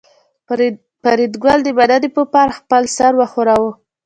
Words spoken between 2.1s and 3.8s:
په پار خپل سر وښوراوه